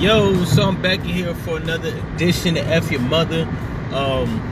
Yo, 0.00 0.44
so 0.44 0.62
I'm 0.64 0.82
back 0.82 0.98
in 0.98 1.06
here 1.06 1.34
for 1.34 1.56
another 1.56 1.88
edition 2.12 2.58
of 2.58 2.66
F 2.66 2.90
Your 2.90 3.00
Mother. 3.00 3.48
Um, 3.94 4.42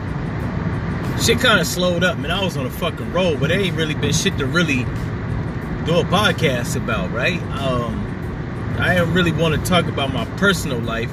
shit 1.22 1.38
kind 1.38 1.60
of 1.60 1.66
slowed 1.66 2.02
up, 2.02 2.16
man. 2.16 2.30
I 2.30 2.42
was 2.42 2.56
on 2.56 2.64
a 2.64 2.70
fucking 2.70 3.12
roll, 3.12 3.36
but 3.36 3.48
there 3.50 3.60
ain't 3.60 3.76
really 3.76 3.94
been 3.94 4.14
shit 4.14 4.38
to 4.38 4.46
really 4.46 4.84
do 5.84 5.98
a 5.98 6.04
podcast 6.04 6.76
about, 6.76 7.12
right? 7.12 7.42
Um, 7.60 8.76
I 8.78 8.94
don't 8.94 9.12
really 9.12 9.32
want 9.32 9.54
to 9.54 9.60
talk 9.68 9.84
about 9.84 10.14
my 10.14 10.24
personal 10.38 10.78
life. 10.78 11.12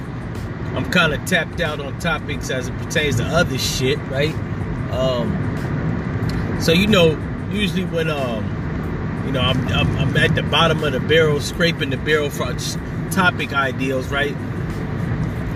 I'm 0.76 0.90
kind 0.90 1.14
of 1.14 1.26
tapped 1.26 1.60
out 1.60 1.82
on 1.82 2.00
topics 2.00 2.50
as 2.50 2.70
it 2.70 2.78
pertains 2.78 3.18
to 3.18 3.26
other 3.26 3.58
shit, 3.58 4.00
right? 4.04 4.34
Um, 4.92 6.58
so 6.62 6.72
you 6.72 6.88
know, 6.88 7.20
usually 7.52 7.84
when 7.84 8.10
um, 8.10 8.46
you 9.26 9.34
know, 9.34 9.42
I'm, 9.42 9.68
I'm, 9.68 9.98
I'm 9.98 10.16
at 10.16 10.36
the 10.36 10.44
bottom 10.44 10.82
of 10.86 10.94
the 10.94 11.02
barrel, 11.02 11.42
scraping 11.42 11.90
the 11.90 11.98
barrel 11.98 12.30
for 12.30 12.46
topic 13.12 13.54
ideals, 13.54 14.08
right? 14.10 14.36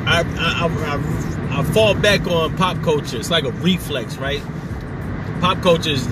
I, 0.08 0.22
I, 0.38 0.68
I, 0.68 1.60
I, 1.60 1.64
fall 1.74 1.96
back 1.96 2.28
on 2.28 2.56
pop 2.58 2.82
culture. 2.84 3.18
It's 3.18 3.32
like 3.32 3.44
a 3.44 3.52
reflex, 3.52 4.18
right? 4.18 4.42
Pop 5.42 5.62
culture 5.62 5.90
is 5.92 6.08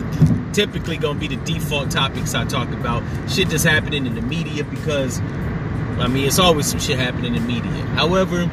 typically 0.54 0.98
going 0.98 1.20
to 1.20 1.28
be 1.28 1.36
the 1.36 1.44
default 1.44 1.92
topics 1.92 2.34
I 2.34 2.46
talk 2.46 2.70
about. 2.70 3.04
Shit 3.30 3.50
that's 3.50 3.64
happening 3.64 4.06
in 4.06 4.16
the 4.16 4.22
media 4.22 4.64
because, 4.64 5.20
I 6.00 6.08
mean, 6.08 6.26
it's 6.26 6.40
always 6.40 6.68
some 6.68 6.80
shit 6.80 6.98
happening 6.98 7.36
in 7.36 7.42
the 7.42 7.48
media. 7.48 7.72
However, 7.96 8.50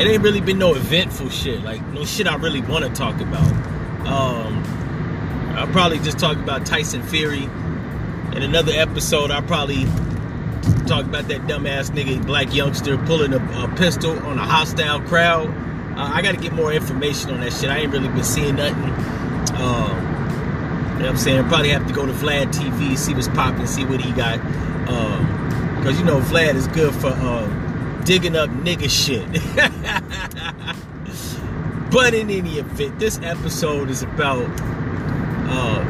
it 0.00 0.06
ain't 0.06 0.22
really 0.22 0.40
been 0.40 0.58
no 0.58 0.74
eventful 0.74 1.28
shit. 1.30 1.62
Like, 1.62 1.84
no 1.88 2.04
shit 2.04 2.26
I 2.26 2.36
really 2.36 2.60
want 2.60 2.84
to 2.84 2.90
talk 2.90 3.20
about. 3.20 3.50
Um, 4.06 4.64
I'll 5.56 5.66
probably 5.68 5.98
just 5.98 6.18
talk 6.18 6.36
about 6.36 6.66
Tyson 6.66 7.02
Fury. 7.02 7.44
In 8.34 8.42
another 8.42 8.72
episode, 8.72 9.30
I'll 9.30 9.42
probably 9.42 9.86
talk 10.86 11.04
about 11.04 11.28
that 11.28 11.42
dumbass 11.42 11.90
nigga, 11.90 12.24
black 12.26 12.54
youngster, 12.54 12.96
pulling 12.98 13.34
a, 13.34 13.64
a 13.64 13.68
pistol 13.76 14.18
on 14.26 14.38
a 14.38 14.44
hostile 14.44 15.00
crowd. 15.02 15.48
Uh, 15.98 16.10
I 16.12 16.22
got 16.22 16.34
to 16.34 16.40
get 16.40 16.52
more 16.52 16.72
information 16.72 17.30
on 17.30 17.40
that 17.40 17.52
shit. 17.52 17.70
I 17.70 17.78
ain't 17.78 17.92
really 17.92 18.08
been 18.08 18.24
seeing 18.24 18.56
nothing. 18.56 18.84
Um, 19.56 20.98
you 20.98 21.04
know 21.04 21.04
what 21.04 21.10
I'm 21.10 21.16
saying? 21.16 21.48
Probably 21.48 21.70
have 21.70 21.86
to 21.86 21.92
go 21.92 22.06
to 22.06 22.12
Vlad 22.12 22.52
TV, 22.52 22.96
see 22.96 23.14
what's 23.14 23.28
popping, 23.28 23.66
see 23.66 23.84
what 23.84 24.00
he 24.00 24.12
got. 24.12 24.38
Because, 25.78 25.92
um, 25.92 25.98
you 25.98 26.04
know, 26.04 26.20
Vlad 26.20 26.54
is 26.54 26.66
good 26.68 26.94
for 26.94 27.08
uh, 27.08 28.02
digging 28.04 28.36
up 28.36 28.50
nigga 28.50 28.88
shit. 28.88 29.26
but 31.92 32.14
in 32.14 32.30
any 32.30 32.58
event, 32.58 32.98
this 32.98 33.18
episode 33.22 33.90
is 33.90 34.02
about. 34.02 34.48
Uh, 35.50 35.80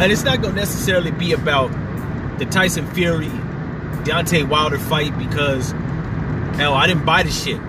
and 0.00 0.10
it's 0.10 0.24
not 0.24 0.42
going 0.42 0.54
to 0.54 0.60
necessarily 0.60 1.12
be 1.12 1.32
about 1.32 1.70
the 2.38 2.46
Tyson 2.46 2.86
Fury 2.94 3.30
Deontay 4.04 4.48
Wilder 4.48 4.78
fight 4.78 5.16
because 5.18 5.70
hell, 6.56 6.74
I 6.74 6.86
didn't 6.86 7.06
buy 7.06 7.22
the 7.22 7.30
shit. 7.30 7.60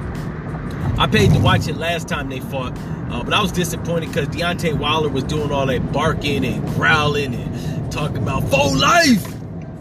I 0.98 1.08
paid 1.08 1.32
to 1.32 1.40
watch 1.40 1.68
it 1.68 1.78
last 1.78 2.08
time 2.08 2.30
they 2.30 2.40
fought, 2.40 2.78
uh, 3.10 3.24
but 3.24 3.34
I 3.34 3.42
was 3.42 3.52
disappointed 3.52 4.10
because 4.10 4.28
Deontay 4.30 4.78
Wilder 4.78 5.10
was 5.10 5.24
doing 5.24 5.52
all 5.52 5.66
that 5.66 5.92
barking 5.92 6.46
and 6.46 6.66
growling 6.76 7.34
and 7.34 7.92
talking 7.92 8.18
about 8.18 8.44
full 8.50 8.78
life, 8.78 9.26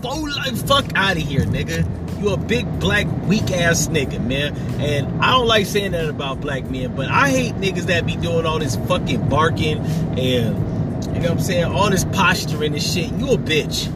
full 0.02 0.28
life. 0.30 0.66
Fuck 0.66 0.86
out 0.94 1.16
of 1.16 1.22
here, 1.22 1.42
nigga. 1.42 1.88
You 2.20 2.30
a 2.30 2.36
big 2.36 2.80
black 2.80 3.06
weak 3.26 3.50
ass 3.50 3.88
nigga, 3.88 4.24
man. 4.24 4.56
And 4.80 5.22
I 5.22 5.32
don't 5.32 5.46
like 5.46 5.66
saying 5.66 5.92
that 5.92 6.08
about 6.08 6.40
black 6.40 6.70
men, 6.70 6.94
but 6.94 7.08
I 7.08 7.30
hate 7.30 7.54
niggas 7.54 7.86
that 7.86 8.06
be 8.06 8.16
doing 8.16 8.46
all 8.46 8.58
this 8.58 8.76
fucking 8.76 9.28
barking 9.28 9.78
and 10.18 10.74
you 11.04 11.20
know 11.20 11.28
what 11.28 11.30
I'm 11.30 11.40
saying, 11.40 11.64
all 11.64 11.90
this 11.90 12.04
posturing 12.06 12.72
and 12.72 12.82
shit. 12.82 13.12
You 13.12 13.32
a 13.32 13.38
bitch. 13.38 13.92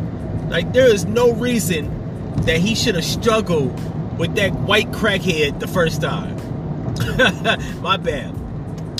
Like 0.48 0.72
there 0.72 0.86
is 0.86 1.04
no 1.04 1.32
reason 1.32 2.34
that 2.42 2.58
he 2.58 2.74
should 2.74 2.94
have 2.94 3.04
struggled 3.04 3.72
with 4.18 4.34
that 4.36 4.52
white 4.52 4.90
crackhead 4.90 5.60
the 5.60 5.68
first 5.68 6.02
time. 6.02 6.36
My 7.82 7.96
bad. 7.96 8.34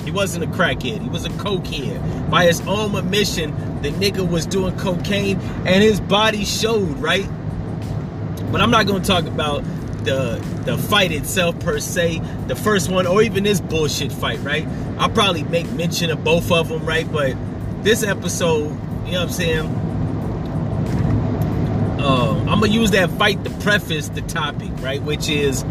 He 0.04 0.10
wasn't 0.10 0.44
a 0.44 0.46
crackhead. 0.46 1.02
He 1.02 1.08
was 1.08 1.24
a 1.24 1.30
cokehead. 1.30 2.30
By 2.30 2.44
his 2.44 2.60
own 2.62 2.94
admission, 2.94 3.50
the 3.82 3.90
nigga 3.90 4.28
was 4.28 4.46
doing 4.46 4.76
cocaine 4.78 5.38
and 5.40 5.82
his 5.82 6.00
body 6.00 6.44
showed, 6.44 6.96
right? 6.98 7.28
But 8.50 8.60
I'm 8.60 8.70
not 8.70 8.86
to 8.86 9.00
talk 9.00 9.26
about 9.26 9.64
the 10.04 10.42
the 10.64 10.78
fight 10.78 11.12
itself 11.12 11.58
per 11.60 11.80
se, 11.80 12.20
the 12.46 12.56
first 12.56 12.90
one, 12.90 13.06
or 13.06 13.22
even 13.22 13.44
this 13.44 13.60
bullshit 13.60 14.12
fight, 14.12 14.38
right? 14.40 14.66
I'll 14.98 15.10
probably 15.10 15.42
make 15.44 15.70
mention 15.72 16.10
of 16.10 16.24
both 16.24 16.50
of 16.50 16.68
them, 16.68 16.86
right? 16.86 17.10
But 17.10 17.36
this 17.84 18.02
episode, 18.02 18.70
you 19.04 19.12
know 19.12 19.20
what 19.20 19.20
I'm 19.20 19.30
saying? 19.30 19.87
Uh, 21.98 22.38
I'm 22.40 22.60
gonna 22.60 22.68
use 22.68 22.92
that 22.92 23.10
fight 23.12 23.42
to 23.44 23.50
preface 23.50 24.08
the 24.08 24.22
topic, 24.22 24.70
right? 24.78 25.02
Which 25.02 25.28
is 25.28 25.64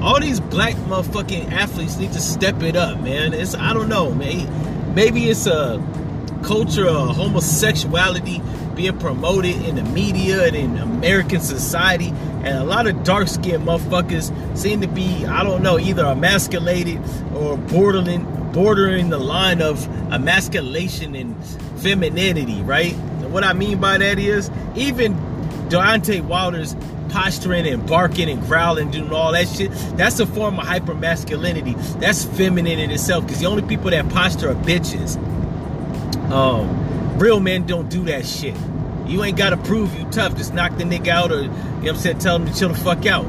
all 0.00 0.20
these 0.20 0.40
black 0.40 0.74
motherfucking 0.74 1.52
athletes 1.52 1.96
need 1.96 2.12
to 2.12 2.20
step 2.20 2.62
it 2.62 2.76
up, 2.76 3.00
man. 3.00 3.32
It's 3.34 3.54
I 3.54 3.72
don't 3.72 3.88
know, 3.88 4.12
man. 4.12 4.94
Maybe 4.94 5.28
it's 5.28 5.46
a 5.46 5.82
culture 6.42 6.86
of 6.86 7.16
homosexuality 7.16 8.42
being 8.74 8.98
promoted 8.98 9.56
in 9.64 9.76
the 9.76 9.82
media 9.82 10.46
and 10.46 10.56
in 10.56 10.78
American 10.78 11.40
society, 11.40 12.08
and 12.08 12.58
a 12.58 12.64
lot 12.64 12.86
of 12.86 13.04
dark 13.04 13.28
skinned 13.28 13.66
motherfuckers 13.66 14.32
seem 14.56 14.80
to 14.80 14.88
be, 14.88 15.24
I 15.26 15.42
don't 15.44 15.62
know, 15.62 15.78
either 15.78 16.04
emasculated 16.04 17.00
or 17.34 17.56
bordering 17.56 18.26
bordering 18.52 19.08
the 19.08 19.18
line 19.18 19.62
of 19.62 19.86
emasculation 20.12 21.14
and 21.14 21.42
femininity, 21.80 22.60
right? 22.62 22.94
And 23.32 23.34
what 23.34 23.44
I 23.44 23.54
mean 23.54 23.80
by 23.80 23.96
that 23.96 24.18
is 24.18 24.50
even 24.76 25.14
Deontay 25.70 26.20
Wilder's 26.20 26.76
posturing 27.08 27.66
and 27.66 27.86
barking 27.86 28.28
and 28.28 28.42
growling, 28.42 28.90
doing 28.90 29.10
all 29.10 29.32
that 29.32 29.48
shit, 29.48 29.70
that's 29.96 30.20
a 30.20 30.26
form 30.26 30.58
of 30.58 30.66
hyper 30.66 30.94
masculinity. 30.94 31.72
That's 31.98 32.26
feminine 32.26 32.78
in 32.78 32.90
itself. 32.90 33.24
Because 33.24 33.40
the 33.40 33.46
only 33.46 33.62
people 33.62 33.90
that 33.90 34.06
posture 34.10 34.50
are 34.50 34.54
bitches. 34.54 35.16
Um, 36.30 37.18
real 37.18 37.40
men 37.40 37.64
don't 37.64 37.88
do 37.88 38.04
that 38.04 38.26
shit. 38.26 38.54
You 39.06 39.24
ain't 39.24 39.38
gotta 39.38 39.56
prove 39.56 39.98
you 39.98 40.04
tough. 40.10 40.36
Just 40.36 40.52
knock 40.52 40.76
the 40.76 40.84
nigga 40.84 41.08
out, 41.08 41.32
or 41.32 41.40
you 41.40 41.48
know 41.48 41.54
what 41.54 41.88
I'm 41.88 41.96
saying, 41.96 42.18
tell 42.18 42.36
him 42.36 42.44
to 42.44 42.54
chill 42.54 42.68
the 42.68 42.74
fuck 42.74 43.06
out. 43.06 43.24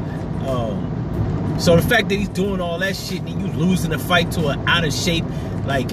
Um, 0.46 1.56
so 1.62 1.78
the 1.78 1.82
fact 1.82 2.10
that 2.10 2.16
he's 2.16 2.28
doing 2.28 2.60
all 2.60 2.78
that 2.80 2.98
shit 2.98 3.22
and 3.22 3.40
you 3.40 3.48
losing 3.54 3.92
the 3.92 4.00
fight 4.00 4.32
to 4.34 4.48
an 4.48 4.68
out 4.68 4.84
of 4.84 4.94
shape, 4.94 5.24
like 5.66 5.90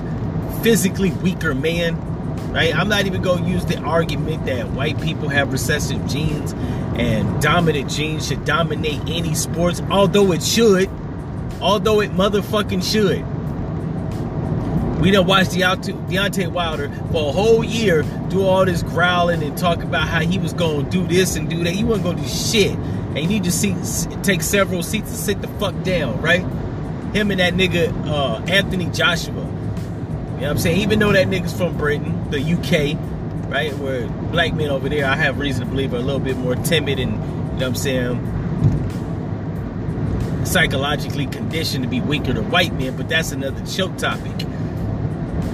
physically 0.65 1.13
weaker 1.13 1.55
man, 1.55 2.10
right? 2.51 2.75
I'm 2.75 2.89
not 2.89 3.07
even 3.07 3.23
going 3.23 3.45
to 3.45 3.51
use 3.51 3.65
the 3.65 3.79
argument 3.79 4.47
that 4.47 4.71
white 4.71 5.01
people 5.01 5.29
have 5.29 5.53
recessive 5.53 6.07
genes 6.07 6.53
and 7.01 7.41
dominant 7.41 7.91
genes 7.91 8.29
should 8.29 8.45
dominate 8.45 9.01
any 9.09 9.35
sports, 9.35 9.81
although 9.91 10.33
it 10.33 10.43
should. 10.43 10.91
Although 11.61 12.01
it 12.01 12.11
motherfucking 12.13 12.83
should. 12.83 13.25
We 15.01 15.11
done 15.11 15.27
watched 15.27 15.53
Deontay 15.53 16.49
Wilder 16.49 16.91
for 17.11 17.31
a 17.31 17.33
whole 17.33 17.65
year 17.65 18.03
do 18.29 18.45
all 18.45 18.65
this 18.67 18.83
growling 18.83 19.43
and 19.43 19.57
talk 19.57 19.83
about 19.83 20.09
how 20.09 20.21
he 20.21 20.39
was 20.39 20.53
going 20.53 20.85
to 20.85 20.91
do 20.91 21.07
this 21.07 21.37
and 21.37 21.49
do 21.49 21.65
that. 21.65 21.71
He 21.71 21.85
wasn't 21.85 22.05
going 22.05 22.17
to 22.17 22.23
do 22.23 22.29
shit. 22.29 22.73
And 22.73 23.19
you 23.19 23.27
need 23.27 23.45
to 23.45 23.51
see, 23.51 23.75
take 24.23 24.43
several 24.43 24.83
seats 24.83 25.09
and 25.09 25.19
sit 25.19 25.41
the 25.41 25.49
fuck 25.59 25.83
down, 25.83 26.21
right? 26.21 26.41
Him 27.15 27.31
and 27.31 27.41
that 27.41 27.55
nigga 27.55 27.93
uh, 28.07 28.43
Anthony 28.45 28.87
Joshua 28.91 29.43
you 30.41 30.47
know 30.47 30.53
what 30.53 30.57
I'm 30.57 30.63
saying? 30.63 30.81
Even 30.81 30.99
though 31.01 31.13
that 31.13 31.27
nigga's 31.27 31.53
from 31.53 31.77
Britain, 31.77 32.31
the 32.31 32.41
UK, 32.41 32.97
right? 33.53 33.77
Where 33.77 34.09
black 34.09 34.55
men 34.55 34.71
over 34.71 34.89
there, 34.89 35.05
I 35.05 35.15
have 35.15 35.39
reason 35.39 35.67
to 35.67 35.71
believe, 35.71 35.93
are 35.93 35.99
a 35.99 36.01
little 36.01 36.19
bit 36.19 36.39
more 36.39 36.55
timid 36.57 36.99
and, 36.99 37.13
you 37.13 37.19
know 37.19 37.53
what 37.53 37.63
I'm 37.63 37.75
saying, 37.75 38.17
psychologically 40.47 41.27
conditioned 41.27 41.85
to 41.85 41.91
be 41.91 42.01
weaker 42.01 42.33
than 42.33 42.51
white 42.51 42.73
men, 42.73 42.97
but 42.97 43.11
that's 43.11 43.33
another 43.33 43.63
choke 43.67 43.99
topic. 43.99 44.33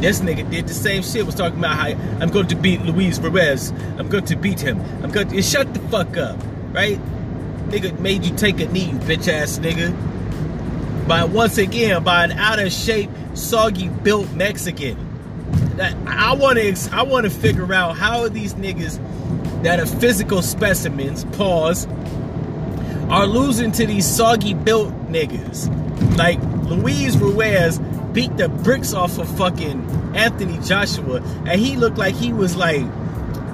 This 0.01 0.21
nigga 0.21 0.49
did 0.49 0.69
the 0.69 0.75
same 0.75 1.03
shit, 1.03 1.27
was 1.27 1.35
talking 1.35 1.59
about 1.59 1.75
how 1.75 1.89
I'm 2.21 2.31
going 2.31 2.47
to 2.47 2.55
beat 2.55 2.81
Luis 2.83 3.19
Perez. 3.19 3.73
I'm 3.99 4.09
going 4.09 4.27
to 4.27 4.37
beat 4.37 4.61
him. 4.61 4.81
I'm 5.03 5.11
going 5.11 5.27
to 5.31 5.43
shut 5.43 5.75
the 5.75 5.81
fuck 5.89 6.17
up, 6.17 6.39
right? 6.71 7.01
Nigga 7.71 7.99
made 7.99 8.25
you 8.25 8.37
take 8.37 8.61
a 8.61 8.67
knee, 8.67 8.85
you 8.85 8.99
bitch 8.99 9.27
ass 9.27 9.59
nigga. 9.59 9.93
But 11.07 11.31
once 11.31 11.59
again, 11.59 12.03
by 12.03 12.25
an 12.25 12.33
out 12.33 12.59
of 12.59 12.73
shape 12.73 13.11
soggy 13.35 13.89
built 13.89 14.31
Mexican. 14.33 15.03
That 15.77 15.95
I 16.07 16.35
want 16.35 16.59
to 16.59 16.75
I 16.93 17.03
want 17.03 17.25
to 17.25 17.31
figure 17.31 17.73
out 17.73 17.97
how 17.97 18.23
are 18.23 18.29
these 18.29 18.55
niggas 18.55 18.99
that 19.63 19.79
are 19.79 19.87
physical 19.87 20.43
specimens, 20.43 21.25
pause, 21.37 21.87
are 23.09 23.27
losing 23.27 23.73
to 23.73 23.87
these 23.87 24.07
soggy 24.07 24.55
built 24.55 24.93
niggas. 25.09 25.69
Like 26.17 26.41
Luis 26.69 27.15
Ruiz 27.17 27.79
beat 28.13 28.37
the 28.37 28.49
bricks 28.49 28.95
off 28.95 29.19
of 29.19 29.29
fucking 29.37 30.15
Anthony 30.17 30.59
Joshua, 30.61 31.23
and 31.47 31.61
he 31.61 31.77
looked 31.77 31.99
like 31.99 32.15
he 32.15 32.33
was 32.33 32.57
like 32.57 32.85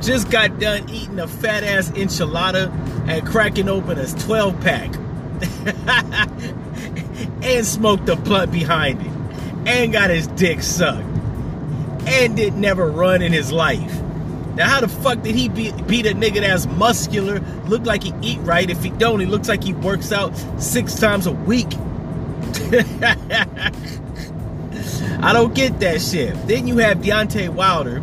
just 0.00 0.30
got 0.30 0.58
done 0.58 0.88
eating 0.88 1.18
a 1.18 1.28
fat 1.28 1.62
ass 1.62 1.90
enchilada 1.90 2.70
and 3.08 3.26
cracking 3.26 3.68
open 3.68 3.98
a 3.98 4.06
12 4.06 4.60
pack 4.60 4.90
and 7.42 7.66
smoked 7.66 8.08
a 8.08 8.16
blunt 8.16 8.52
behind 8.52 9.00
it 9.00 9.68
and 9.68 9.92
got 9.92 10.10
his 10.10 10.26
dick 10.28 10.62
sucked 10.62 11.06
and 12.06 12.36
did 12.36 12.54
never 12.54 12.90
run 12.90 13.22
in 13.22 13.32
his 13.32 13.52
life. 13.52 14.02
Now, 14.54 14.68
how 14.68 14.80
the 14.80 14.88
fuck 14.88 15.22
did 15.22 15.34
he 15.34 15.48
be, 15.48 15.72
beat 15.86 16.04
a 16.04 16.10
nigga 16.10 16.40
that's 16.40 16.66
muscular, 16.66 17.40
look 17.66 17.86
like 17.86 18.02
he 18.02 18.12
eat 18.20 18.38
right? 18.40 18.68
If 18.68 18.82
he 18.82 18.90
don't, 18.90 19.20
he 19.20 19.26
looks 19.26 19.48
like 19.48 19.64
he 19.64 19.72
works 19.72 20.12
out 20.12 20.36
six 20.60 20.94
times 20.94 21.26
a 21.26 21.32
week. 21.32 21.72
I 25.22 25.32
don't 25.32 25.54
get 25.54 25.80
that 25.80 26.02
shit. 26.02 26.34
Then 26.46 26.66
you 26.66 26.78
have 26.78 26.98
Deontay 26.98 27.48
Wilder, 27.48 28.00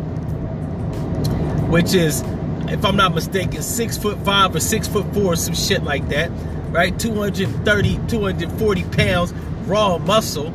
which 1.68 1.94
is, 1.94 2.22
if 2.68 2.84
I'm 2.84 2.96
not 2.96 3.14
mistaken, 3.14 3.62
six 3.62 3.96
foot 3.96 4.18
five 4.24 4.54
or 4.54 4.60
six 4.60 4.88
foot 4.88 5.12
four, 5.14 5.36
some 5.36 5.54
shit 5.54 5.84
like 5.84 6.08
that, 6.08 6.30
right? 6.70 6.98
230, 6.98 8.00
240 8.08 8.84
pounds, 8.84 9.32
raw 9.66 9.98
muscle. 9.98 10.50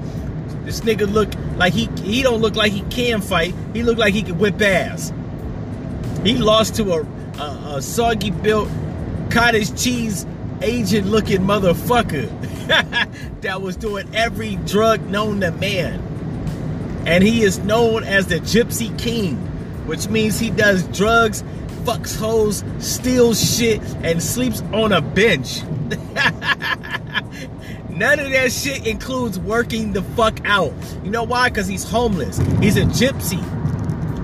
This 0.63 0.81
nigga 0.81 1.11
look 1.11 1.29
like 1.57 1.73
he 1.73 1.89
he 2.03 2.23
don't 2.23 2.41
look 2.41 2.55
like 2.55 2.71
he 2.71 2.81
can 2.83 3.21
fight. 3.21 3.53
He 3.73 3.83
look 3.83 3.97
like 3.97 4.13
he 4.13 4.23
can 4.23 4.37
whip 4.37 4.61
ass. 4.61 5.13
He 6.23 6.37
lost 6.37 6.75
to 6.75 6.91
a, 6.91 7.01
a, 7.39 7.75
a 7.75 7.81
soggy 7.81 8.31
built 8.31 8.67
cottage 9.29 9.79
cheese 9.79 10.25
agent 10.61 11.07
looking 11.07 11.41
motherfucker 11.41 12.29
that 13.41 13.61
was 13.61 13.75
doing 13.75 14.09
every 14.15 14.55
drug 14.57 15.05
known 15.07 15.41
to 15.41 15.51
man. 15.51 16.01
And 17.05 17.23
he 17.23 17.43
is 17.43 17.59
known 17.59 18.03
as 18.03 18.27
the 18.27 18.39
Gypsy 18.39 18.97
King, 18.97 19.35
which 19.85 20.07
means 20.07 20.39
he 20.39 20.49
does 20.49 20.83
drugs, 20.87 21.43
fucks 21.85 22.17
hoes, 22.17 22.63
steals 22.79 23.57
shit, 23.57 23.81
and 24.03 24.21
sleeps 24.21 24.61
on 24.73 24.91
a 24.91 25.01
bench. 25.01 25.63
None 27.89 28.19
of 28.19 28.29
that 28.31 28.51
shit 28.51 28.85
includes 28.85 29.39
working 29.39 29.93
the 29.93 30.01
fuck 30.01 30.45
out. 30.45 30.73
You 31.03 31.11
know 31.11 31.23
why? 31.23 31.49
Because 31.49 31.67
he's 31.67 31.89
homeless. 31.89 32.37
He's 32.59 32.75
a 32.75 32.81
gypsy. 32.81 33.41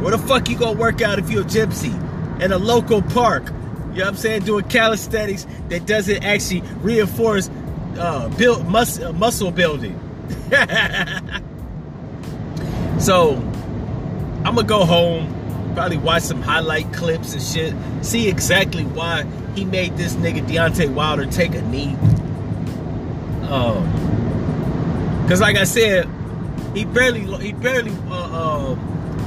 Where 0.02 0.12
the 0.12 0.18
fuck 0.18 0.50
you 0.50 0.58
gonna 0.58 0.78
work 0.78 1.02
out 1.02 1.20
if 1.20 1.30
you're 1.30 1.44
a 1.44 1.46
gypsy? 1.46 1.94
In 2.42 2.52
a 2.52 2.58
local 2.58 3.02
park. 3.02 3.46
You 3.46 3.52
know 3.52 3.92
what 3.92 4.08
I'm 4.08 4.18
saying? 4.18 4.44
Doing 4.44 4.66
calisthenics 4.66 5.48
that 5.70 5.86
doesn't 5.86 6.24
actually 6.24 6.62
reinforce 6.82 7.50
uh, 7.98 8.28
build 8.38 8.68
mus- 8.68 9.00
uh, 9.00 9.14
muscle 9.14 9.52
building. 9.52 9.98
so 13.00 13.36
I'm 14.44 14.56
gonna 14.56 14.64
go 14.64 14.86
home, 14.86 15.41
probably 15.74 15.98
watch 15.98 16.24
some 16.24 16.42
highlight 16.42 16.92
clips 16.94 17.34
and 17.34 17.42
shit, 17.42 17.74
see 18.06 18.28
exactly 18.28 18.84
why 18.84 19.24
he 19.56 19.66
made 19.66 19.98
this 19.98 20.14
nigga 20.16 20.46
Deontay 20.48 20.94
Wilder 20.94 21.26
take 21.26 21.54
a 21.56 21.62
knee. 21.62 21.96
Um, 23.50 23.86
cause 25.28 25.42
like 25.42 25.58
I 25.58 25.66
said, 25.66 26.08
he 26.74 26.86
barely, 26.86 27.22
he 27.44 27.54
barely, 27.54 27.92
uh, 28.10 28.74
uh, 28.74 28.76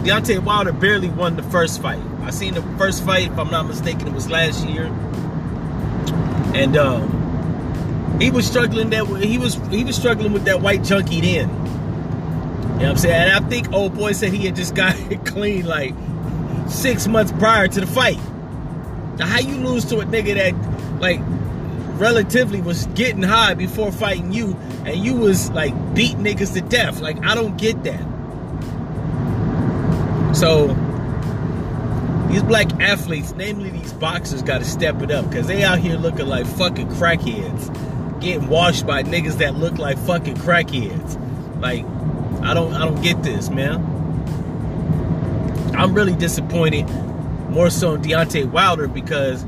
Deontay 0.03 0.43
Wilder 0.43 0.73
barely 0.73 1.09
won 1.09 1.37
the 1.37 1.43
first 1.45 1.81
fight. 1.83 2.03
I 2.23 2.31
seen 2.31 2.55
the 2.55 2.63
first 2.79 3.05
fight, 3.05 3.31
if 3.31 3.39
I'm 3.39 3.51
not 3.51 3.67
mistaken, 3.67 4.09
it 4.09 4.15
was 4.15 4.31
last 4.31 4.67
year, 4.67 4.87
and 6.55 6.77
um, 6.77 8.19
he 8.21 8.31
was 8.31 8.47
struggling 8.47 8.91
that 8.91 9.07
he 9.23 9.39
was 9.39 9.55
he 9.71 9.85
was 9.85 9.97
struggling 9.97 10.33
with 10.33 10.45
that 10.45 10.61
white 10.61 10.85
junkie 10.85 11.21
then. 11.21 11.49
You 11.49 11.55
know 11.55 12.77
what 12.77 12.83
I'm 12.83 12.97
saying? 12.97 13.31
And 13.31 13.45
I 13.45 13.49
think 13.49 13.73
old 13.73 13.95
boy 13.95 14.13
said 14.13 14.33
he 14.33 14.47
had 14.47 14.57
just 14.57 14.75
got 14.75 14.99
it 15.13 15.25
clean 15.27 15.67
like 15.67 15.95
six 16.69 17.07
months 17.07 17.33
prior 17.33 17.69
to 17.69 17.81
the 17.81 17.87
fight. 17.87 18.19
Now 19.19 19.27
how 19.27 19.41
you 19.41 19.57
lose 19.57 19.85
to 19.87 19.99
a 20.01 20.05
nigga 20.05 20.35
that 20.35 21.01
like 21.01 21.21
relatively 21.99 22.61
was 22.61 22.87
getting 22.89 23.23
high 23.23 23.55
before 23.55 23.93
fighting 23.93 24.33
you 24.33 24.57
and 24.85 24.97
you 24.97 25.15
was 25.15 25.51
like 25.51 25.73
beat 25.95 26.17
niggas 26.17 26.55
to 26.55 26.61
death. 26.61 27.01
Like 27.01 27.25
I 27.25 27.35
don't 27.35 27.57
get 27.57 27.83
that. 27.85 28.15
So 30.35 30.69
these 32.29 32.43
black 32.43 32.81
athletes, 32.81 33.33
namely 33.35 33.71
these 33.71 33.93
boxers, 33.93 34.43
gotta 34.43 34.65
step 34.65 35.01
it 35.03 35.11
up 35.13 35.29
because 35.29 35.47
they 35.47 35.63
out 35.63 35.79
here 35.79 35.97
looking 35.97 36.27
like 36.27 36.47
fucking 36.47 36.89
crackheads. 36.89 38.21
Getting 38.21 38.49
washed 38.49 38.87
by 38.87 39.05
niggas 39.05 39.39
that 39.39 39.55
look 39.55 39.79
like 39.79 39.99
fucking 39.99 40.37
crackheads. 40.37 41.21
Like, 41.61 41.85
I 42.45 42.55
don't 42.55 42.75
I 42.75 42.85
don't 42.85 43.01
get 43.03 43.23
this, 43.23 43.51
man. 43.51 43.94
I'm 45.75 45.95
really 45.95 46.15
disappointed 46.15 46.89
more 47.51 47.71
so 47.71 47.95
in 47.95 48.03
Deontay 48.03 48.51
Wilder 48.51 48.89
because 48.89 49.45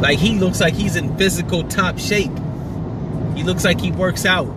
like 0.00 0.18
he 0.18 0.38
looks 0.38 0.60
like 0.60 0.74
he's 0.74 0.96
in 0.96 1.16
physical 1.16 1.64
top 1.64 1.98
shape. 1.98 2.32
He 3.34 3.42
looks 3.42 3.64
like 3.64 3.80
he 3.80 3.90
works 3.90 4.24
out. 4.24 4.48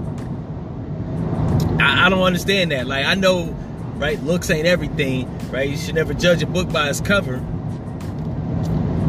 I, 1.79 2.05
I 2.05 2.09
don't 2.09 2.23
understand 2.23 2.71
that. 2.71 2.88
Like 2.88 3.05
I 3.05 3.15
know, 3.15 3.45
right? 3.95 4.21
Looks 4.23 4.49
ain't 4.49 4.67
everything, 4.67 5.27
right? 5.49 5.69
You 5.69 5.77
should 5.77 5.95
never 5.95 6.13
judge 6.13 6.43
a 6.43 6.47
book 6.47 6.71
by 6.71 6.89
its 6.89 7.01
cover. 7.01 7.38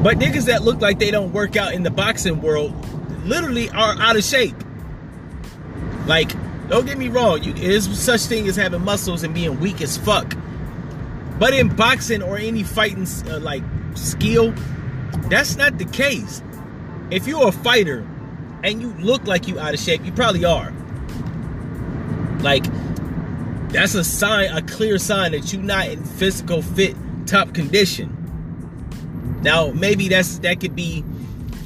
But 0.02 0.18
niggas 0.18 0.46
that 0.46 0.62
look 0.62 0.80
like 0.80 0.98
they 0.98 1.10
don't 1.10 1.32
work 1.32 1.56
out 1.56 1.74
in 1.74 1.82
the 1.84 1.90
boxing 1.90 2.40
world 2.40 2.74
literally 3.24 3.70
are 3.70 3.94
out 4.00 4.16
of 4.16 4.24
shape. 4.24 4.56
Like, 6.06 6.32
don't 6.68 6.86
get 6.86 6.98
me 6.98 7.08
wrong, 7.08 7.42
you, 7.42 7.52
there's 7.52 7.88
such 7.98 8.22
thing 8.22 8.48
as 8.48 8.56
having 8.56 8.82
muscles 8.82 9.22
and 9.22 9.32
being 9.32 9.60
weak 9.60 9.80
as 9.80 9.96
fuck. 9.96 10.34
But 11.42 11.54
in 11.54 11.74
boxing 11.74 12.22
or 12.22 12.38
any 12.38 12.62
fighting 12.62 13.04
uh, 13.28 13.40
like 13.40 13.64
skill, 13.94 14.54
that's 15.28 15.56
not 15.56 15.76
the 15.76 15.86
case. 15.86 16.40
If 17.10 17.26
you're 17.26 17.48
a 17.48 17.50
fighter 17.50 18.08
and 18.62 18.80
you 18.80 18.92
look 19.00 19.26
like 19.26 19.48
you 19.48 19.58
out 19.58 19.74
of 19.74 19.80
shape, 19.80 20.04
you 20.04 20.12
probably 20.12 20.44
are. 20.44 20.72
Like, 22.42 22.62
that's 23.70 23.96
a 23.96 24.04
sign, 24.04 24.56
a 24.56 24.62
clear 24.62 24.98
sign 24.98 25.32
that 25.32 25.52
you're 25.52 25.60
not 25.60 25.88
in 25.88 26.04
physical 26.04 26.62
fit 26.62 26.94
top 27.26 27.54
condition. 27.54 29.40
Now, 29.42 29.72
maybe 29.72 30.06
that's 30.06 30.38
that 30.38 30.60
could 30.60 30.76
be, 30.76 31.04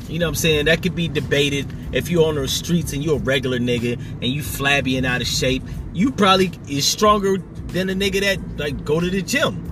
you 0.08 0.18
know 0.18 0.24
what 0.24 0.30
I'm 0.30 0.34
saying, 0.36 0.64
that 0.64 0.80
could 0.80 0.94
be 0.94 1.06
debated. 1.06 1.70
If 1.92 2.08
you're 2.08 2.26
on 2.26 2.36
the 2.36 2.48
streets 2.48 2.94
and 2.94 3.04
you're 3.04 3.16
a 3.16 3.20
regular 3.20 3.58
nigga 3.58 4.00
and 4.22 4.24
you 4.24 4.42
flabby 4.42 4.96
and 4.96 5.04
out 5.04 5.20
of 5.20 5.26
shape, 5.26 5.64
you 5.92 6.12
probably 6.12 6.50
is 6.66 6.88
stronger 6.88 7.36
than 7.66 7.90
a 7.90 7.94
nigga 7.94 8.20
that 8.20 8.38
like 8.56 8.82
go 8.82 9.00
to 9.00 9.10
the 9.10 9.20
gym. 9.20 9.65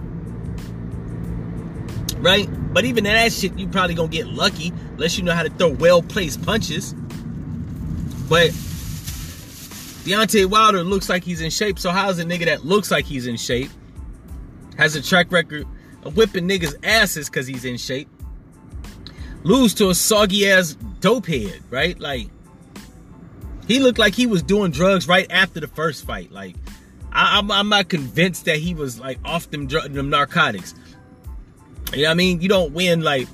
Right? 2.24 2.48
But 2.72 2.86
even 2.86 3.04
that 3.04 3.32
shit, 3.34 3.58
you 3.58 3.68
probably 3.68 3.94
gonna 3.94 4.08
get 4.08 4.28
lucky 4.28 4.72
unless 4.92 5.18
you 5.18 5.24
know 5.24 5.34
how 5.34 5.42
to 5.42 5.50
throw 5.50 5.68
well-placed 5.68 6.42
punches. 6.42 6.94
But 8.30 8.48
Deontay 10.04 10.46
Wilder 10.46 10.82
looks 10.82 11.10
like 11.10 11.22
he's 11.22 11.42
in 11.42 11.50
shape. 11.50 11.78
So 11.78 11.90
how's 11.90 12.18
a 12.18 12.24
nigga 12.24 12.46
that 12.46 12.64
looks 12.64 12.90
like 12.90 13.04
he's 13.04 13.26
in 13.26 13.36
shape, 13.36 13.70
has 14.78 14.96
a 14.96 15.02
track 15.02 15.30
record 15.32 15.66
of 16.02 16.16
whipping 16.16 16.48
niggas' 16.48 16.74
asses 16.82 17.28
because 17.28 17.46
he's 17.46 17.66
in 17.66 17.76
shape, 17.76 18.08
lose 19.42 19.74
to 19.74 19.90
a 19.90 19.94
soggy 19.94 20.50
ass 20.50 20.78
dope 21.00 21.26
head, 21.26 21.60
right? 21.68 22.00
Like 22.00 22.28
he 23.68 23.80
looked 23.80 23.98
like 23.98 24.14
he 24.14 24.26
was 24.26 24.42
doing 24.42 24.70
drugs 24.70 25.06
right 25.06 25.26
after 25.30 25.60
the 25.60 25.68
first 25.68 26.06
fight. 26.06 26.32
Like 26.32 26.56
I, 27.12 27.38
am 27.38 27.68
not 27.68 27.90
convinced 27.90 28.46
that 28.46 28.56
he 28.56 28.74
was 28.74 28.98
like 28.98 29.18
off 29.26 29.50
them 29.50 29.68
them 29.68 30.08
narcotics. 30.08 30.74
You 31.92 32.02
know 32.02 32.08
what 32.08 32.10
I 32.10 32.14
mean? 32.14 32.40
You 32.40 32.48
don't 32.48 32.72
win 32.72 33.02
like 33.02 33.28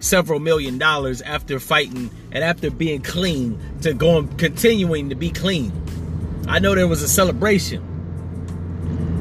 several 0.00 0.40
million 0.40 0.78
dollars 0.78 1.22
after 1.22 1.60
fighting 1.60 2.10
and 2.32 2.42
after 2.42 2.70
being 2.70 3.02
clean 3.02 3.60
to 3.82 3.92
going 3.92 4.28
continuing 4.36 5.10
to 5.10 5.14
be 5.14 5.30
clean. 5.30 5.72
I 6.48 6.58
know 6.58 6.74
there 6.74 6.88
was 6.88 7.02
a 7.02 7.08
celebration, 7.08 7.82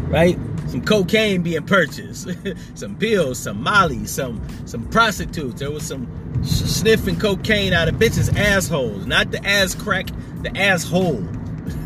right? 0.09 0.39
Some 0.69 0.83
cocaine 0.83 1.41
being 1.41 1.65
purchased, 1.65 2.29
some 2.75 2.95
pills, 2.95 3.39
some 3.39 3.61
molly, 3.61 4.05
some 4.05 4.41
some 4.65 4.87
prostitutes. 4.89 5.59
There 5.59 5.71
was 5.71 5.83
some 5.83 6.07
sniffing 6.43 7.19
cocaine 7.19 7.73
out 7.73 7.87
of 7.87 7.95
bitches' 7.95 8.35
assholes, 8.35 9.05
not 9.05 9.31
the 9.31 9.45
ass 9.45 9.75
crack, 9.75 10.07
the 10.41 10.57
asshole. 10.57 11.27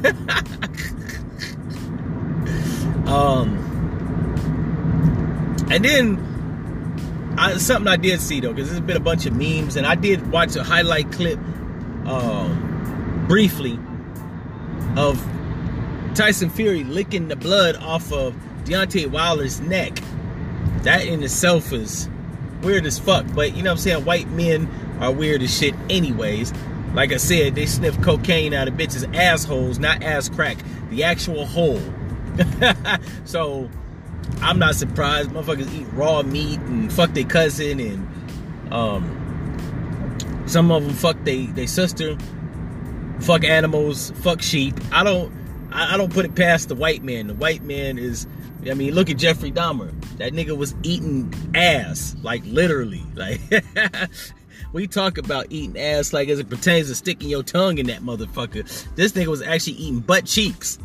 um, 3.08 3.58
and 5.70 5.84
then 5.84 6.33
I, 7.38 7.58
something 7.58 7.88
I 7.88 7.98
did 7.98 8.22
see 8.22 8.40
though, 8.40 8.54
because 8.54 8.70
there's 8.70 8.82
been 8.82 8.98
a 8.98 9.02
bunch 9.02 9.26
of 9.26 9.34
memes, 9.36 9.76
and 9.76 9.86
I 9.86 9.96
did 9.96 10.32
watch 10.32 10.56
a 10.56 10.64
highlight 10.64 11.12
clip, 11.12 11.40
um, 12.06 13.26
briefly, 13.28 13.80
of 14.96 15.18
Tyson 16.16 16.50
Fury 16.50 16.84
licking 16.84 17.28
the 17.28 17.36
blood 17.36 17.76
off 17.78 18.12
of 18.12 18.36
Deontay 18.66 19.08
Wilder's 19.08 19.60
neck. 19.62 20.00
That 20.84 21.06
in 21.06 21.24
itself 21.24 21.72
is 21.72 22.10
weird 22.62 22.86
as 22.86 23.00
fuck. 23.00 23.26
But 23.34 23.56
you 23.56 23.64
know 23.64 23.72
what 23.72 23.78
I'm 23.78 23.82
saying? 23.82 24.06
White 24.06 24.30
men 24.30 24.70
are 25.00 25.12
weird 25.12 25.42
as 25.42 25.56
shit, 25.56 25.74
anyways. 25.90 26.54
Like 26.94 27.12
I 27.12 27.18
said, 27.18 27.56
they 27.56 27.66
sniff 27.66 28.00
cocaine 28.02 28.54
out 28.54 28.68
of 28.68 28.76
bitches' 28.76 29.14
assholes, 29.16 29.80
not 29.80 30.04
ass 30.04 30.30
crack, 30.30 30.58
the 30.90 31.04
actual 31.04 31.46
hole. 31.46 31.82
so 33.26 33.70
I'm 34.42 34.60
not 34.60 34.76
surprised. 34.76 35.32
Motherfuckers 35.32 35.74
eat 35.74 35.88
raw 35.94 36.22
meat 36.22 36.60
and 36.60 36.92
fuck 36.92 37.14
their 37.14 37.24
cousin 37.24 37.80
and 37.80 38.74
um 38.74 39.20
some 40.46 40.72
of 40.72 40.84
them 40.84 40.94
fuck 40.94 41.18
they 41.24 41.46
they 41.48 41.66
sister, 41.66 42.18
fuck 43.20 43.44
animals, 43.44 44.12
fuck 44.22 44.42
sheep. 44.42 44.76
I 44.92 45.04
don't 45.04 45.32
I, 45.72 45.94
I 45.94 45.98
don't 45.98 46.14
put 46.14 46.26
it 46.26 46.36
past 46.36 46.70
the 46.70 46.76
white 46.76 47.04
man. 47.04 47.28
The 47.28 47.34
white 47.34 47.64
man 47.64 47.98
is 47.98 48.28
I 48.70 48.74
mean, 48.74 48.94
look 48.94 49.10
at 49.10 49.18
Jeffrey 49.18 49.52
Dahmer. 49.52 49.92
That 50.18 50.34
nigga 50.34 50.56
was 50.56 50.76
eating 50.84 51.34
ass, 51.56 52.16
like 52.22 52.44
literally. 52.46 53.04
Like 53.16 53.42
we 54.74 54.88
talk 54.88 55.20
about 55.20 55.48
eating 55.52 55.80
ass 55.80 56.14
like 56.14 56.30
as 56.30 56.40
it 56.40 56.50
pertains 56.50 56.88
to 56.88 56.96
sticking 56.96 57.30
your 57.30 57.44
tongue 57.44 57.78
in 57.78 57.88
that 57.88 58.02
motherfucker. 58.02 58.64
This 58.96 59.12
nigga 59.12 59.28
was 59.28 59.42
actually 59.42 59.74
eating 59.74 60.00
butt 60.00 60.26
cheeks. 60.26 60.80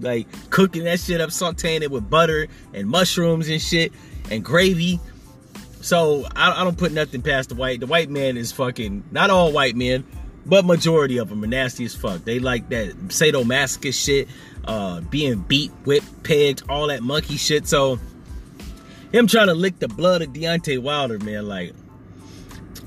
Like 0.00 0.26
cooking 0.50 0.84
that 0.84 1.00
shit 1.00 1.20
up, 1.20 1.30
sauteing 1.30 1.82
it 1.82 1.90
with 1.90 2.08
butter 2.08 2.48
and 2.74 2.88
mushrooms 2.88 3.48
and 3.48 3.60
shit 3.60 3.92
and 4.30 4.44
gravy. 4.44 5.00
So 5.80 6.26
I, 6.36 6.60
I 6.60 6.64
don't 6.64 6.78
put 6.78 6.92
nothing 6.92 7.22
past 7.22 7.50
the 7.50 7.54
white. 7.54 7.80
The 7.80 7.86
white 7.86 8.10
man 8.10 8.36
is 8.36 8.52
fucking 8.52 9.04
not 9.10 9.30
all 9.30 9.52
white 9.52 9.76
men, 9.76 10.06
but 10.46 10.64
majority 10.64 11.18
of 11.18 11.28
them 11.28 11.42
are 11.44 11.46
nasty 11.46 11.84
as 11.84 11.94
fuck. 11.94 12.24
They 12.24 12.38
like 12.38 12.68
that 12.70 12.96
sadomasochist 13.08 14.04
shit 14.04 14.28
uh, 14.64 15.00
being 15.02 15.40
beat, 15.40 15.70
whipped, 15.84 16.22
pegged, 16.22 16.62
all 16.68 16.88
that 16.88 17.02
monkey 17.02 17.36
shit. 17.36 17.66
So 17.66 17.98
him 19.12 19.26
trying 19.26 19.48
to 19.48 19.54
lick 19.54 19.78
the 19.78 19.88
blood 19.88 20.22
of 20.22 20.30
Deontay 20.30 20.80
Wilder, 20.80 21.18
man, 21.18 21.48
like 21.48 21.72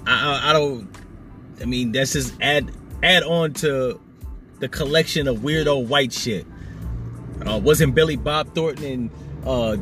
I, 0.05 0.11
I, 0.45 0.49
I 0.49 0.53
don't. 0.53 0.89
I 1.61 1.65
mean, 1.65 1.91
that's 1.91 2.13
just 2.13 2.33
add 2.41 2.71
add 3.01 3.23
on 3.23 3.53
to 3.53 3.99
the 4.59 4.69
collection 4.69 5.27
of 5.27 5.39
weirdo 5.39 5.85
white 5.87 6.13
shit. 6.13 6.45
Uh, 7.45 7.59
wasn't 7.59 7.93
Billy 7.95 8.15
Bob 8.15 8.53
Thornton 8.55 8.85
and 8.85 9.09
uh, 9.45 9.77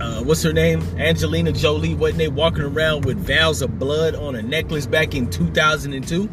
uh, 0.00 0.22
what's 0.22 0.42
her 0.42 0.52
name? 0.52 0.80
Angelina 0.98 1.52
Jolie. 1.52 1.94
Wasn't 1.94 2.18
they 2.18 2.28
walking 2.28 2.62
around 2.62 3.04
with 3.04 3.18
vows 3.18 3.62
of 3.62 3.78
blood 3.78 4.14
on 4.14 4.36
a 4.36 4.42
necklace 4.42 4.86
back 4.86 5.14
in 5.14 5.30
2002 5.30 6.26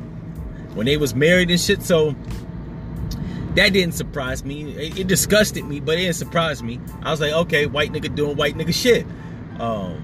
when 0.74 0.86
they 0.86 0.98
was 0.98 1.16
married 1.16 1.50
and 1.50 1.60
shit? 1.60 1.82
So 1.82 2.16
that 3.56 3.74
didn't 3.74 3.94
surprise 3.94 4.44
me. 4.44 4.74
It, 4.74 5.00
it, 5.00 5.08
disgusted 5.08 5.64
me, 5.66 5.80
but 5.80 5.94
it 5.94 6.02
didn't 6.02 6.16
surprise 6.16 6.62
me. 6.62 6.80
I 7.04 7.12
was 7.12 7.22
like, 7.22 7.34
okay, 7.34 7.66
white 7.66 7.92
nigga 7.92 8.14
doing 8.14 8.36
white 8.36 8.56
nigga 8.56 8.74
shit. 8.74 9.06
Um, 9.60 10.04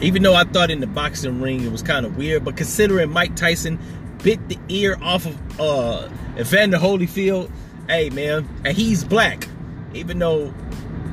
even 0.00 0.22
though 0.22 0.34
I 0.34 0.44
thought 0.44 0.70
in 0.70 0.80
the 0.80 0.86
boxing 0.86 1.40
ring 1.40 1.64
it 1.64 1.72
was 1.72 1.82
kind 1.82 2.06
of 2.06 2.16
weird, 2.16 2.44
but 2.44 2.56
considering 2.56 3.10
Mike 3.10 3.36
Tyson 3.36 3.78
bit 4.22 4.48
the 4.48 4.58
ear 4.68 4.96
off 5.02 5.26
of 5.26 5.60
uh, 5.60 6.08
Evander 6.38 6.78
Holyfield, 6.78 7.50
hey 7.88 8.10
man, 8.10 8.48
and 8.64 8.76
he's 8.76 9.04
black. 9.04 9.48
Even 9.94 10.18
though 10.18 10.52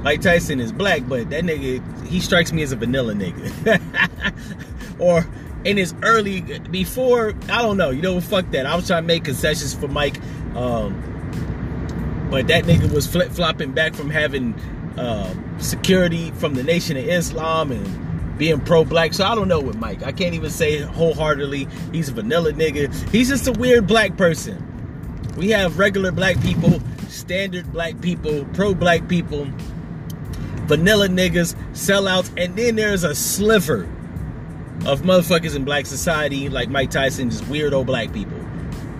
Mike 0.03 0.22
Tyson 0.22 0.60
is 0.60 0.72
black, 0.72 1.03
but 1.08 1.29
that 1.29 1.44
nigga, 1.44 2.05
he 2.05 2.20
strikes 2.20 2.51
me 2.51 2.62
as 2.62 2.72
a 2.72 2.75
vanilla 2.75 3.13
nigga. 3.13 3.82
or 5.00 5.25
in 5.63 5.77
his 5.77 5.96
early, 6.03 6.41
before, 6.60 7.34
I 7.50 7.62
don't 7.62 7.77
know, 7.77 7.89
you 7.89 8.01
know, 8.01 8.20
fuck 8.22 8.51
that. 8.51 8.65
I 8.65 8.75
was 8.75 8.88
trying 8.88 9.03
to 9.03 9.08
make 9.08 9.24
concessions 9.24 9.74
for 9.74 9.88
Mike. 9.88 10.22
Um, 10.55 11.01
but 12.29 12.48
that 12.48 12.65
nigga 12.65 12.91
was 12.91 13.08
flip 13.08 13.32
flopping 13.32 13.72
back 13.72 13.96
from 13.96 14.10
having 14.10 14.53
uh, 14.98 15.34
security 15.60 16.32
from 16.32 16.53
the 16.53 16.63
Nation 16.63 16.98
of 16.98 17.08
Islam 17.08 17.72
and 17.72 18.38
being 18.38 18.60
pro 18.60 18.84
black. 18.84 19.13
So 19.13 19.25
I 19.25 19.36
don't 19.36 19.48
know 19.48 19.60
with 19.60 19.77
Mike. 19.77 20.03
I 20.03 20.12
can't 20.12 20.34
even 20.36 20.50
say 20.50 20.82
wholeheartedly 20.82 21.67
he's 21.91 22.10
a 22.10 22.13
vanilla 22.13 22.51
nigga. 22.51 22.94
He's 23.10 23.29
just 23.29 23.48
a 23.48 23.53
weird 23.53 23.88
black 23.88 24.17
person. 24.17 24.64
We 25.36 25.50
have 25.50 25.77
regular 25.77 26.12
black 26.12 26.42
people, 26.42 26.80
standard 27.10 27.72
black 27.72 28.00
people, 28.01 28.46
pro 28.54 28.74
black 28.74 29.08
people, 29.08 29.48
vanilla 30.65 31.08
niggas, 31.08 31.56
sellouts, 31.74 32.32
and 32.42 32.56
then 32.56 32.75
there's 32.75 33.04
a 33.04 33.13
sliver 33.13 33.84
of 34.86 35.01
motherfuckers 35.01 35.56
in 35.56 35.65
black 35.65 35.86
society 35.86 36.50
like 36.50 36.70
Mike 36.70 36.92
Tyson, 36.92 37.30
just 37.30 37.44
weirdo 37.46 37.86
black 37.86 38.13
people. 38.13 38.39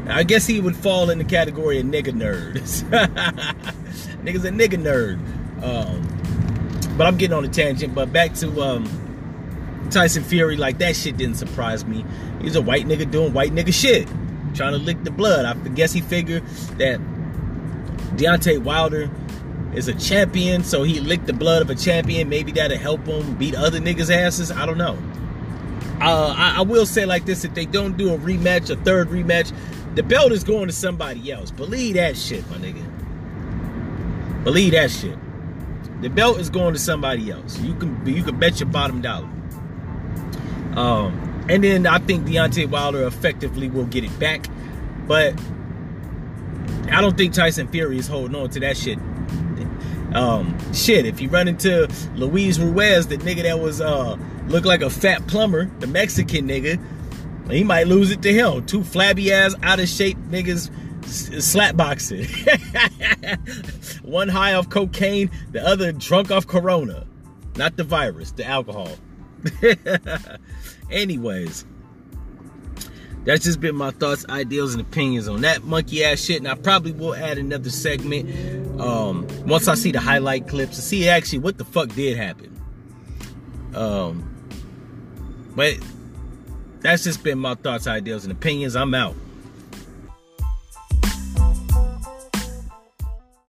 I 0.08 0.24
guess 0.24 0.46
he 0.46 0.60
would 0.60 0.76
fall 0.76 1.10
in 1.10 1.18
the 1.18 1.24
category 1.24 1.80
of 1.80 1.86
nigga 1.86 2.14
nerds. 2.14 2.84
Nigga's 4.24 4.46
a 4.46 4.52
nigga 4.52 4.78
nerd. 4.82 5.18
Um, 5.64 6.96
but 6.98 7.08
I'm 7.08 7.18
getting 7.18 7.36
on 7.36 7.44
a 7.46 7.50
tangent. 7.50 7.96
But 7.96 8.12
back 8.14 8.34
to 8.36 8.62
um, 8.62 9.88
Tyson 9.92 10.24
Fury, 10.24 10.58
like 10.58 10.78
that 10.80 10.96
shit 10.96 11.18
didn't 11.18 11.36
surprise 11.36 11.86
me. 11.86 12.06
He's 12.42 12.56
a 12.56 12.62
white 12.62 12.86
nigga 12.86 13.10
doing 13.10 13.34
white 13.34 13.52
nigga 13.52 13.74
shit, 13.74 14.08
trying 14.56 14.74
to 14.74 14.80
lick 14.80 15.04
the 15.04 15.12
blood. 15.12 15.46
I 15.46 15.54
guess 15.70 15.94
he 15.94 16.02
figured 16.02 16.46
that 16.78 17.00
Deontay 18.18 18.60
Wilder 18.60 19.10
is 19.76 19.88
a 19.88 19.94
champion, 19.94 20.64
so 20.64 20.84
he 20.84 21.00
licked 21.00 21.28
the 21.28 21.34
blood 21.34 21.62
of 21.62 21.70
a 21.70 21.76
champion. 21.76 22.30
Maybe 22.30 22.52
that'll 22.52 22.78
help 22.78 23.06
him 23.06 23.36
beat 23.36 23.56
other 23.56 23.80
niggas' 23.80 24.10
asses. 24.10 24.52
I 24.52 24.66
don't 24.66 24.78
know. 24.78 24.98
Uh, 26.02 26.34
I, 26.36 26.58
I, 26.58 26.62
will 26.62 26.86
say 26.86 27.06
like 27.06 27.26
this: 27.26 27.46
if 27.46 27.54
they 27.54 27.66
don't 27.66 27.98
do 27.98 28.14
a 28.14 28.18
rematch, 28.18 28.70
a 28.70 28.76
third 28.84 29.10
rematch, 29.10 29.54
the 29.96 30.04
belt 30.04 30.32
is 30.32 30.44
going 30.44 30.68
to 30.68 30.74
somebody 30.74 31.32
else. 31.32 31.52
Believe 31.52 31.96
that 31.96 32.18
shit, 32.18 32.50
my 32.50 32.58
nigga. 32.58 32.84
Believe 34.44 34.74
that 34.74 34.92
shit. 34.92 35.18
The 36.02 36.10
belt 36.10 36.40
is 36.40 36.50
going 36.50 36.74
to 36.74 36.80
somebody 36.80 37.32
else. 37.32 37.58
You 37.60 37.74
can 37.76 38.06
you 38.06 38.24
can 38.24 38.38
bet 38.38 38.60
your 38.60 38.70
bottom 38.70 39.02
dollar. 39.02 39.30
Um, 40.76 41.25
and 41.50 41.64
then 41.64 41.88
I 41.88 42.00
think 42.00 42.26
Deontay 42.26 42.70
Wilder 42.70 43.06
effectively 43.06 43.70
will 43.70 43.86
get 43.86 44.04
it 44.04 44.20
back, 44.20 44.48
but 45.08 45.34
I 46.92 47.02
don't 47.02 47.18
think 47.18 47.34
Tyson 47.34 47.68
Fury 47.68 47.98
is 47.98 48.08
holding 48.08 48.36
on 48.36 48.50
to 48.52 48.60
that 48.62 48.78
shit. 48.78 49.00
Um, 50.14 50.58
shit, 50.74 51.06
if 51.06 51.20
you 51.20 51.28
run 51.28 51.48
into 51.48 51.90
Luis 52.16 52.58
Ruiz, 52.58 53.08
the 53.08 53.18
nigga 53.18 53.44
that 53.44 53.60
was 53.60 53.82
uh 53.82 54.18
looked 54.48 54.66
like 54.66 54.82
a 54.82 54.90
fat 54.90 55.28
plumber, 55.28 55.70
the 55.80 55.88
Mexican 55.88 56.48
nigga, 56.48 56.80
he 57.50 57.64
might 57.64 57.88
lose 57.88 58.12
it 58.12 58.22
to 58.22 58.34
him. 58.34 58.66
Two 58.66 58.84
flabby 58.84 59.32
ass, 59.32 59.56
out 59.62 59.80
of 59.80 59.90
shape 59.90 60.18
niggas 60.30 60.72
slap 61.06 61.76
boxing. 61.76 62.26
One 64.04 64.30
high 64.30 64.54
off 64.54 64.70
cocaine, 64.70 65.30
the 65.52 65.66
other 65.66 65.92
drunk 65.92 66.32
off 66.32 66.48
corona. 66.48 67.06
Not 67.58 67.78
the 67.78 67.84
virus, 67.84 68.32
the 68.32 68.46
alcohol. 68.46 68.90
Anyways, 70.92 71.66
that's 73.26 73.44
just 73.44 73.60
been 73.60 73.76
my 73.76 73.92
thoughts, 73.92 74.26
ideals, 74.30 74.74
and 74.74 74.82
opinions 74.82 75.28
on 75.28 75.42
that 75.42 75.64
monkey 75.64 76.04
ass 76.04 76.20
shit. 76.24 76.38
And 76.38 76.48
I 76.48 76.56
probably 76.56 76.92
will 76.92 77.16
add 77.16 77.38
another 77.38 77.70
segment 77.70 78.80
um, 78.80 79.28
once 79.46 79.68
I 79.68 79.76
see 79.76 79.92
the 79.92 80.00
highlight 80.00 80.48
clips 80.48 80.76
to 80.76 80.82
see 80.82 81.10
actually 81.10 81.40
what 81.40 81.58
the 81.58 81.66
fuck 81.66 81.90
did 81.90 82.18
happen. 82.18 82.52
Um, 83.74 84.32
but 85.56 85.78
that's 86.80 87.04
just 87.04 87.24
been 87.24 87.40
my 87.40 87.56
thoughts, 87.56 87.88
ideals, 87.88 88.26
and 88.26 88.32
opinions. 88.32 88.76
I'm 88.76 88.94
out. 88.94 89.16